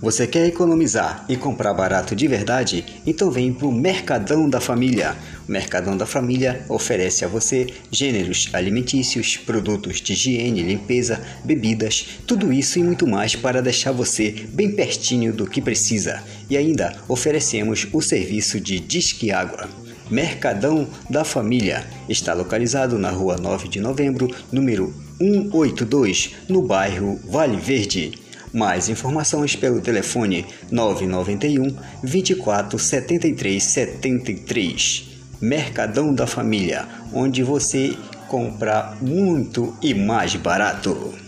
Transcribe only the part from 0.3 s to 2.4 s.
economizar e comprar barato de